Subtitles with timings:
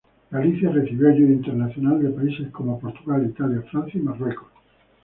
[0.31, 4.47] Galicia recibió ayuda internacional de países como Portugal, Italia, Francia y Marruecos.